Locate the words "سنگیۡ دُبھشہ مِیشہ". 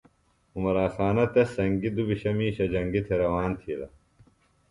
1.55-2.65